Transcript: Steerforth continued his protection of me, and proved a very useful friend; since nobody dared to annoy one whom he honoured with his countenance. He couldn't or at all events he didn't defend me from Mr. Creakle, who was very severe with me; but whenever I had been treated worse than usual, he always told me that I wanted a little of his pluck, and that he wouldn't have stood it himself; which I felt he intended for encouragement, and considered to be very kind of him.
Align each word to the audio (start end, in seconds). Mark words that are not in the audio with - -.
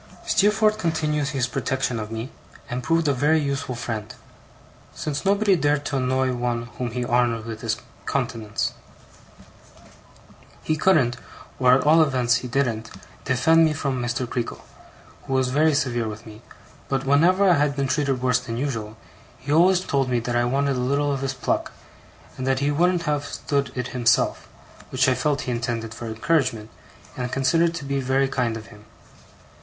Steerforth 0.25 0.79
continued 0.79 1.27
his 1.27 1.45
protection 1.47 1.99
of 1.99 2.09
me, 2.11 2.31
and 2.71 2.81
proved 2.81 3.07
a 3.07 3.13
very 3.13 3.39
useful 3.39 3.75
friend; 3.75 4.15
since 4.95 5.23
nobody 5.25 5.55
dared 5.55 5.85
to 5.85 5.97
annoy 5.97 6.33
one 6.33 6.63
whom 6.79 6.89
he 6.89 7.05
honoured 7.05 7.45
with 7.45 7.61
his 7.61 7.77
countenance. 8.07 8.73
He 10.63 10.75
couldn't 10.75 11.17
or 11.59 11.73
at 11.75 11.83
all 11.83 12.01
events 12.01 12.37
he 12.37 12.47
didn't 12.47 12.89
defend 13.25 13.63
me 13.63 13.73
from 13.73 14.01
Mr. 14.01 14.27
Creakle, 14.27 14.61
who 15.27 15.33
was 15.33 15.49
very 15.49 15.75
severe 15.75 16.07
with 16.07 16.25
me; 16.25 16.41
but 16.89 17.05
whenever 17.05 17.47
I 17.47 17.53
had 17.57 17.75
been 17.75 17.85
treated 17.87 18.23
worse 18.23 18.39
than 18.39 18.57
usual, 18.57 18.97
he 19.37 19.51
always 19.51 19.81
told 19.81 20.09
me 20.09 20.19
that 20.21 20.35
I 20.35 20.45
wanted 20.45 20.77
a 20.77 20.79
little 20.79 21.13
of 21.13 21.21
his 21.21 21.35
pluck, 21.35 21.73
and 22.39 22.47
that 22.47 22.57
he 22.57 22.71
wouldn't 22.71 23.03
have 23.03 23.23
stood 23.23 23.71
it 23.75 23.89
himself; 23.89 24.47
which 24.89 25.07
I 25.07 25.13
felt 25.13 25.41
he 25.41 25.51
intended 25.51 25.93
for 25.93 26.07
encouragement, 26.07 26.71
and 27.15 27.31
considered 27.31 27.75
to 27.75 27.85
be 27.85 28.01
very 28.01 28.27
kind 28.27 28.57
of 28.57 28.65
him. 28.73 28.85